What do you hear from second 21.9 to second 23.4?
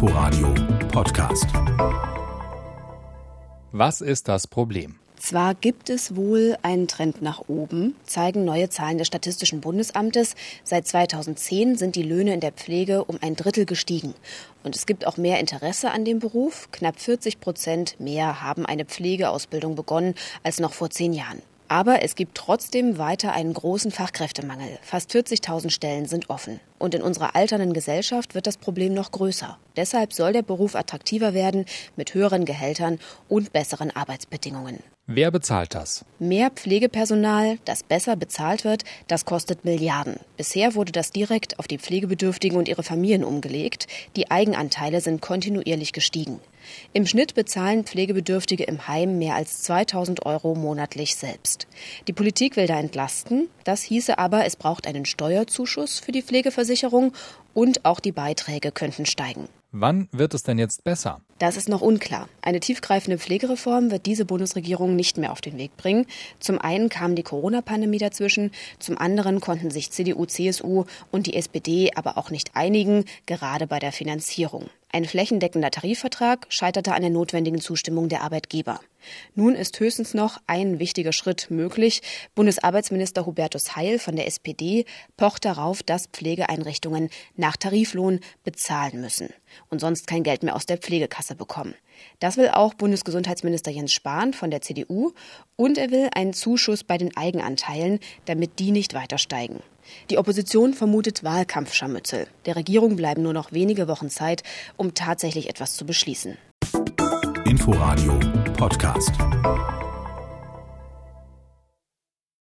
es gibt trotzdem weiter